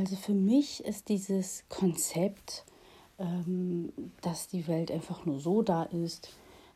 [0.00, 2.64] Also für mich ist dieses Konzept,
[3.18, 3.92] ähm,
[4.22, 6.30] dass die Welt einfach nur so da ist,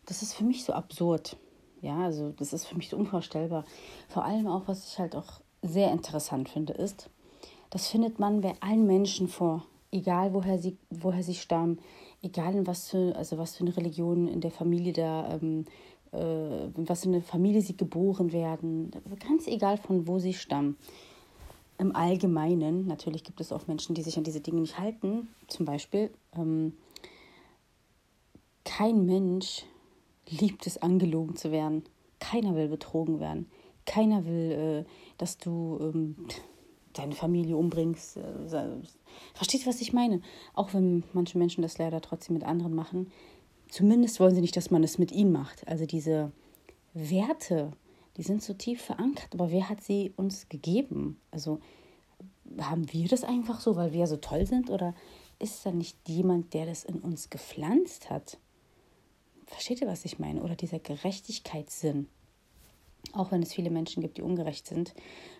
[0.04, 1.38] das ist für mich so absurd.
[1.80, 3.64] Ja, also das ist für mich so unvorstellbar.
[4.10, 7.08] Vor allem auch, was ich halt auch sehr interessant finde, ist,
[7.71, 11.79] das findet man bei allen Menschen vor, egal woher sie, woher sie stammen,
[12.22, 15.64] egal in was für, also was für eine Religion in der Familie da, ähm,
[16.12, 18.91] äh, was für eine Familie sie geboren werden,
[19.27, 20.77] ganz egal von wo sie stammen.
[21.79, 25.29] Im Allgemeinen, natürlich gibt es auch Menschen, die sich an diese Dinge nicht halten.
[25.49, 26.75] Zum Beispiel, ähm,
[28.64, 29.64] kein Mensch
[30.29, 31.85] liebt es, angelogen zu werden.
[32.20, 33.50] Keiner will betrogen werden.
[33.86, 36.16] Keiner will, äh, dass du ähm,
[36.92, 38.16] deine Familie umbringst.
[38.16, 38.80] Äh,
[39.34, 40.22] verstehst du, was ich meine?
[40.55, 43.11] Auch wenn manche Menschen das leider trotzdem mit anderen machen.
[43.69, 45.66] Zumindest wollen sie nicht, dass man es mit ihnen macht.
[45.66, 46.33] Also diese
[46.94, 47.72] Werte,
[48.17, 49.28] die sind so tief verankert.
[49.33, 51.20] Aber wer hat sie uns gegeben?
[51.31, 51.61] Also
[52.59, 54.70] haben wir das einfach so, weil wir so toll sind?
[54.70, 54.95] Oder
[55.39, 58.38] ist da nicht jemand, der das in uns gepflanzt hat?
[59.47, 60.42] Versteht ihr, was ich meine?
[60.42, 62.08] Oder dieser Gerechtigkeitssinn.
[63.12, 64.94] Auch wenn es viele Menschen gibt, die ungerecht sind,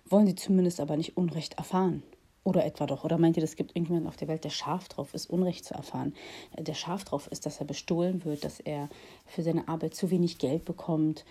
[0.07, 2.03] wollen sie zumindest aber nicht Unrecht erfahren.
[2.43, 3.05] Oder etwa doch.
[3.05, 5.73] Oder meint ihr, es gibt irgendjemanden auf der Welt, der scharf drauf ist, Unrecht zu
[5.73, 6.15] erfahren?
[6.59, 8.91] Der scharf drauf ist, dass er bestohlen wird, dass er
[9.25, 11.25] für seine Arbeit zu wenig Geld bekommt.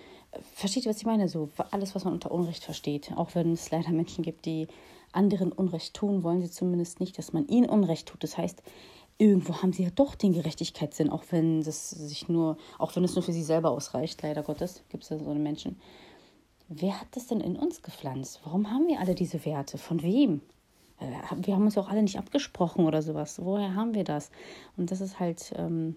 [0.53, 1.27] Versteht ihr, was ich meine?
[1.29, 3.11] So alles, was man unter Unrecht versteht.
[3.15, 4.67] Auch wenn es leider Menschen gibt, die
[5.11, 8.23] anderen Unrecht tun, wollen sie zumindest nicht, dass man ihnen Unrecht tut.
[8.23, 8.63] Das heißt,
[9.17, 13.15] irgendwo haben sie ja doch den Gerechtigkeitssinn, auch wenn das sich nur, auch wenn es
[13.15, 15.79] nur für sie selber ausreicht, leider Gottes, gibt es ja so eine Menschen.
[16.67, 18.41] Wer hat das denn in uns gepflanzt?
[18.43, 19.77] Warum haben wir alle diese Werte?
[19.77, 20.41] Von wem?
[20.99, 21.11] Äh,
[21.45, 23.39] wir haben uns auch alle nicht abgesprochen oder sowas.
[23.43, 24.31] Woher haben wir das?
[24.77, 25.95] Und das ist halt, ähm,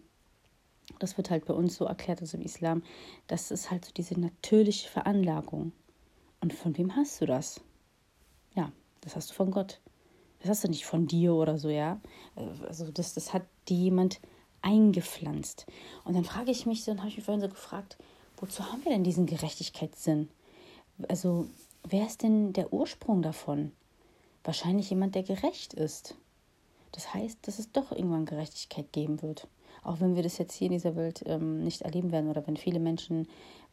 [0.99, 2.83] das wird halt bei uns so erklärt, also im Islam,
[3.27, 5.73] das ist halt so diese natürliche Veranlagung.
[6.41, 7.61] Und von wem hast du das?
[8.55, 8.71] Ja,
[9.01, 9.81] das hast du von Gott.
[10.41, 12.01] Das hast du nicht von dir oder so, ja.
[12.67, 14.21] Also das, das hat dir jemand
[14.63, 15.67] eingepflanzt.
[16.05, 17.97] Und dann frage ich mich, dann habe ich mich vorhin so gefragt,
[18.37, 20.29] wozu haben wir denn diesen Gerechtigkeitssinn?
[21.09, 21.47] Also,
[21.85, 23.73] wer ist denn der Ursprung davon?
[24.45, 26.17] Wahrscheinlich jemand, der gerecht ist.
[26.97, 29.49] Das heißt, dass es doch irgendwann Gerechtigkeit geben wird.
[29.83, 32.57] Auch wenn wir das jetzt hier in dieser Welt ähm, nicht erleben werden oder wenn
[32.57, 33.29] viele Menschen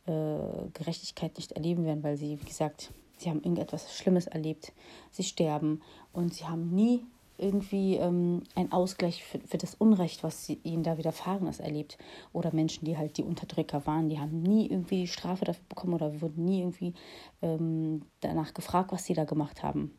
[0.06, 0.38] äh,
[0.73, 4.73] Gerechtigkeit nicht erleben werden, weil sie, wie gesagt, sie haben irgendetwas Schlimmes erlebt,
[5.09, 5.81] sie sterben
[6.12, 7.06] und sie haben nie
[7.38, 11.97] irgendwie ähm, einen Ausgleich für, für das Unrecht, was sie, ihnen da widerfahren ist, erlebt.
[12.33, 16.22] Oder Menschen, die halt die Unterdrücker waren, die haben nie irgendwie Strafe dafür bekommen oder
[16.22, 16.94] wurden nie irgendwie
[17.41, 19.97] ähm, danach gefragt, was sie da gemacht haben.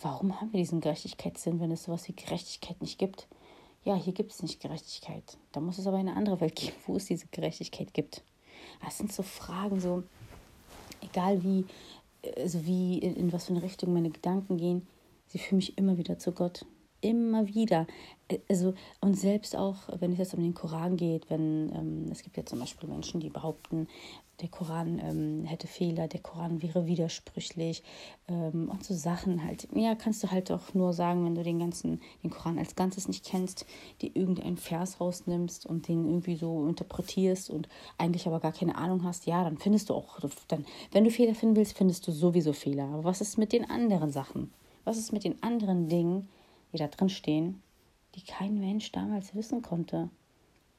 [0.00, 3.28] Warum haben wir diesen Gerechtigkeitssinn, wenn es sowas wie Gerechtigkeit nicht gibt?
[3.84, 5.38] Ja, hier gibt es nicht Gerechtigkeit.
[5.52, 8.22] Da muss es aber eine andere Welt geben, wo es diese Gerechtigkeit gibt.
[8.84, 10.02] Das sind so Fragen, so,
[11.02, 11.64] egal wie,
[12.36, 14.86] also wie in, in was für eine Richtung meine Gedanken gehen,
[15.28, 16.66] sie führen mich immer wieder zu Gott.
[17.00, 17.86] Immer wieder.
[18.48, 22.36] Also, und selbst auch, wenn es jetzt um den Koran geht, wenn ähm, es gibt
[22.36, 23.86] ja zum Beispiel Menschen, die behaupten,
[24.40, 27.82] der Koran ähm, hätte Fehler, der Koran wäre widersprüchlich
[28.28, 29.66] ähm, und so Sachen halt.
[29.74, 33.08] Ja, kannst du halt auch nur sagen, wenn du den ganzen, den Koran als Ganzes
[33.08, 33.64] nicht kennst,
[34.02, 39.04] die irgendeinen Vers rausnimmst und den irgendwie so interpretierst und eigentlich aber gar keine Ahnung
[39.04, 40.18] hast, ja, dann findest du auch,
[40.48, 42.84] dann, wenn du Fehler finden willst, findest du sowieso Fehler.
[42.84, 44.52] Aber was ist mit den anderen Sachen?
[44.84, 46.28] Was ist mit den anderen Dingen,
[46.72, 47.62] die da drin stehen,
[48.14, 50.10] die kein Mensch damals wissen konnte?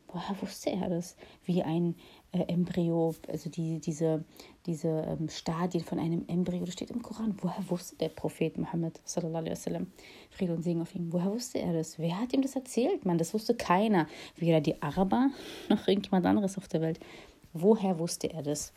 [0.10, 1.18] Woher wusste er das?
[1.44, 1.96] Wie ein
[2.32, 4.24] äh, Embryo, also die, diese,
[4.66, 7.36] diese ähm, Stadien von einem Embryo, das steht im Koran.
[7.42, 9.88] Woher wusste der Prophet Muhammad, sallallahu alaihi wasallam,
[10.32, 12.00] Friede und Segen auf ihn, woher wusste er das?
[12.00, 13.18] Wer hat ihm das erzählt, man?
[13.18, 14.08] Das wusste keiner.
[14.38, 15.30] Weder die Araber
[15.70, 17.00] noch irgendjemand anderes auf der Welt.
[17.52, 18.72] Woher wusste er das?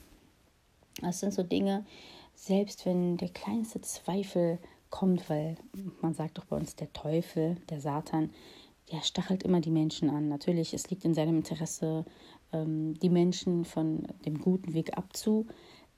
[1.00, 1.86] Das sind so Dinge,
[2.34, 4.58] selbst wenn der kleinste Zweifel
[4.90, 5.56] kommt, weil
[6.00, 8.30] man sagt doch bei uns, der Teufel, der Satan,
[8.90, 10.28] der stachelt immer die Menschen an.
[10.28, 12.04] Natürlich, es liegt in seinem Interesse,
[12.52, 15.46] ähm, die Menschen von dem guten Weg abzu,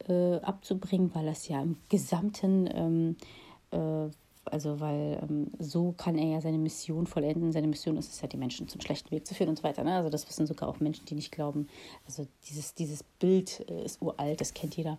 [0.09, 3.17] äh, abzubringen, weil das ja im gesamten, ähm,
[3.71, 4.11] äh,
[4.45, 7.53] also weil ähm, so kann er ja seine Mission vollenden.
[7.53, 9.85] Seine Mission ist es ja, die Menschen zum schlechten Weg zu führen und so weiter.
[9.85, 9.95] Ne?
[9.95, 11.69] Also das wissen sogar auch Menschen, die nicht glauben.
[12.07, 14.99] Also dieses, dieses Bild äh, ist uralt, das kennt jeder.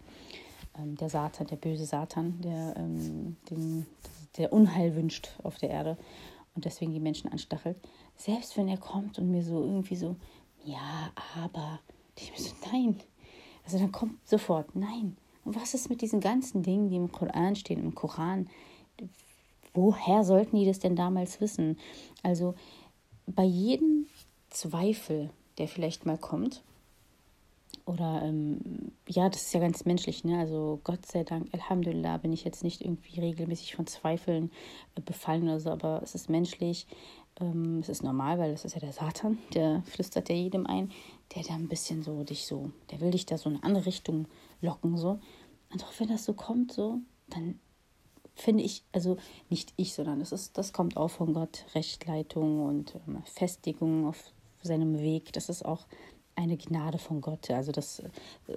[0.78, 3.86] Ähm, der Satan, der böse Satan, der, ähm, den,
[4.38, 5.98] der Unheil wünscht auf der Erde
[6.56, 7.78] und deswegen die Menschen anstachelt.
[8.16, 10.16] Selbst wenn er kommt und mir so irgendwie so
[10.66, 11.80] ja, aber.
[12.18, 13.00] Ich so, nein.
[13.66, 15.18] Also dann kommt sofort, nein.
[15.46, 18.50] Und was ist mit diesen ganzen Dingen, die im Koran stehen, im Koran?
[19.74, 21.78] Woher sollten die das denn damals wissen?
[22.22, 22.56] Also
[23.26, 24.08] bei jedem
[24.50, 26.64] Zweifel, der vielleicht mal kommt,
[27.86, 30.40] oder ähm, ja, das ist ja ganz menschlich, ne?
[30.40, 34.52] Also Gott sei Dank, Alhamdulillah, bin ich jetzt nicht irgendwie regelmäßig von Zweifeln
[34.96, 36.88] äh, befallen oder so, aber es ist menschlich,
[37.40, 40.92] ähm, es ist normal, weil das ist ja der Satan, der flüstert ja jedem ein,
[41.36, 43.86] der da ein bisschen so dich so, der will dich da so in eine andere
[43.86, 44.28] Richtung
[44.62, 45.20] locken, so.
[45.72, 47.00] Und auch wenn das so kommt, so,
[47.30, 47.60] dann
[48.36, 49.18] finde ich, also
[49.50, 54.32] nicht ich, sondern das ist, das kommt auch von Gott, Rechtleitung und ähm, Festigung auf
[54.62, 55.34] seinem Weg.
[55.34, 55.86] Das ist auch
[56.36, 57.50] eine Gnade von Gott.
[57.50, 58.10] Also das, äh,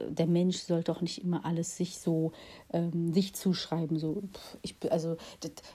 [0.08, 2.32] der Mensch soll doch nicht immer alles sich so
[2.72, 3.98] ähm, sich zuschreiben.
[3.98, 4.22] So,
[4.62, 5.16] ich, also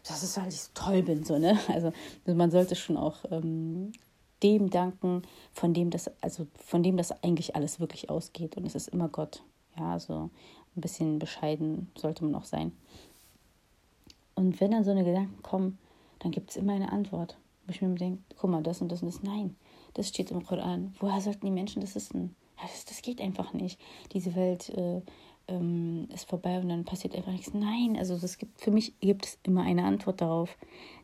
[0.05, 1.23] das, ist, weil ich so toll bin.
[1.23, 1.59] So, ne?
[1.67, 1.91] Also
[2.25, 3.91] man sollte schon auch ähm,
[4.43, 5.21] dem danken,
[5.53, 8.57] von dem das, also von dem das eigentlich alles wirklich ausgeht.
[8.57, 9.43] Und es ist immer Gott.
[9.77, 10.29] Ja, also
[10.75, 12.71] ein bisschen bescheiden sollte man auch sein.
[14.35, 15.77] Und wenn dann so eine Gedanken kommen,
[16.19, 17.37] dann gibt es immer eine Antwort.
[17.65, 19.21] Wo ich mir denke, guck mal, das und das und das.
[19.23, 19.55] Nein,
[19.93, 20.93] das steht im Koran.
[20.99, 22.35] Woher sollten die Menschen das wissen?
[22.61, 23.79] Das, das geht einfach nicht.
[24.13, 25.01] Diese Welt äh,
[25.47, 27.53] ähm, ist vorbei und dann passiert einfach nichts.
[27.53, 30.57] Nein, also das gibt, für mich gibt es immer eine Antwort darauf,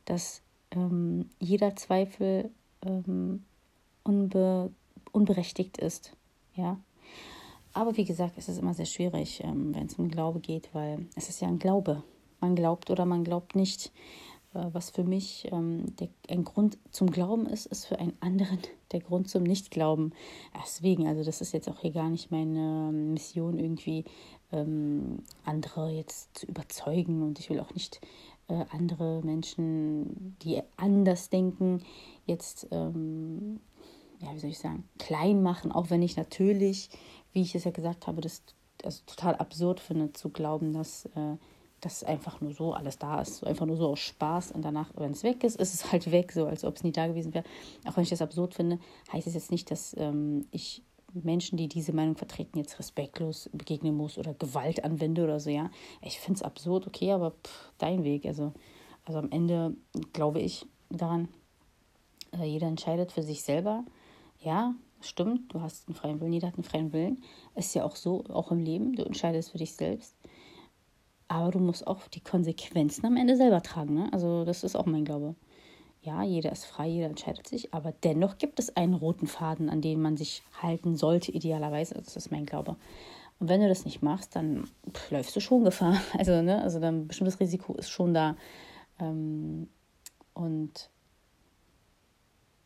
[0.06, 0.42] dass
[0.72, 2.52] ähm, jeder Zweifel
[2.86, 3.44] ähm,
[4.04, 4.72] unbe,
[5.12, 6.14] unberechtigt ist.
[6.56, 6.80] Ja.
[7.74, 11.08] Aber wie gesagt, es ist immer sehr schwierig, ähm, wenn es um Glaube geht, weil
[11.16, 12.04] es ist ja ein Glaube.
[12.40, 13.92] Man glaubt oder man glaubt nicht.
[14.58, 18.60] Äh, was für mich ähm, der, ein Grund zum Glauben ist, ist für einen anderen
[18.92, 20.14] der Grund zum Nichtglauben.
[20.64, 24.06] Deswegen, also das ist jetzt auch hier gar nicht meine Mission, irgendwie
[24.52, 28.02] ähm, andere jetzt zu überzeugen und ich will auch nicht
[28.48, 31.84] äh, andere Menschen, die anders denken,
[32.26, 33.60] jetzt, ähm,
[34.20, 36.90] ja, wie soll ich sagen, klein machen, auch wenn ich natürlich,
[37.34, 38.42] wie ich es ja gesagt habe, das
[38.84, 41.36] also total absurd finde, zu glauben, dass äh,
[41.88, 45.12] dass einfach nur so alles da ist, einfach nur so aus Spaß und danach, wenn
[45.12, 47.46] es weg ist, ist es halt weg, so als ob es nie da gewesen wäre.
[47.88, 48.78] Auch wenn ich das absurd finde,
[49.14, 53.96] heißt es jetzt nicht, dass ähm, ich Menschen, die diese Meinung vertreten, jetzt respektlos begegnen
[53.96, 55.72] muss oder Gewalt anwende oder so, ja.
[56.02, 58.52] Ich finde es absurd, okay, aber pff, dein Weg, also,
[59.06, 59.74] also am Ende
[60.12, 61.30] glaube ich daran,
[62.38, 63.86] äh, jeder entscheidet für sich selber,
[64.42, 67.24] ja, stimmt, du hast einen freien Willen, jeder hat einen freien Willen,
[67.56, 70.18] ist ja auch so, auch im Leben, du entscheidest für dich selbst
[71.28, 73.94] aber du musst auch die Konsequenzen am Ende selber tragen.
[73.94, 74.10] Ne?
[74.12, 75.36] Also das ist auch mein Glaube.
[76.02, 79.82] Ja, jeder ist frei, jeder entscheidet sich, aber dennoch gibt es einen roten Faden, an
[79.82, 81.96] den man sich halten sollte, idealerweise.
[81.96, 82.78] Das ist mein Glaube.
[83.40, 86.00] Und wenn du das nicht machst, dann pff, läufst du schon Gefahr.
[86.18, 88.36] Also, ne, also dann ein bestimmtes Risiko ist schon da.
[89.00, 89.70] Ähm,
[90.34, 90.90] und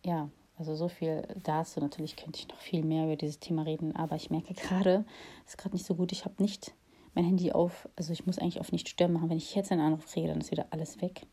[0.05, 1.79] ja, also so viel dazu.
[1.79, 5.05] Natürlich könnte ich noch viel mehr über dieses Thema reden, aber ich merke gerade,
[5.45, 6.11] es ist gerade nicht so gut.
[6.11, 6.73] Ich habe nicht
[7.13, 9.29] mein Handy auf, also ich muss eigentlich auf nicht stören machen.
[9.29, 11.27] Wenn ich jetzt einen Anruf kriege, dann ist wieder alles weg.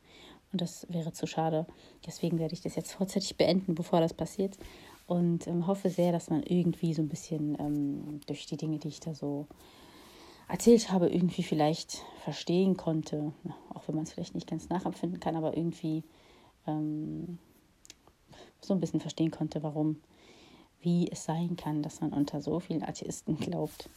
[0.53, 1.67] Und das wäre zu schade.
[2.07, 4.57] Deswegen werde ich das jetzt vorzeitig beenden, bevor das passiert.
[5.07, 8.89] Und ähm, hoffe sehr, dass man irgendwie so ein bisschen ähm, durch die Dinge, die
[8.89, 9.47] ich da so
[10.49, 13.33] erzählt habe, irgendwie vielleicht verstehen konnte.
[13.75, 16.03] Auch wenn man es vielleicht nicht ganz nachempfinden kann, aber irgendwie
[16.67, 17.39] ähm,
[18.61, 20.01] so ein bisschen verstehen konnte, warum,
[20.81, 23.89] wie es sein kann, dass man unter so vielen Atheisten glaubt.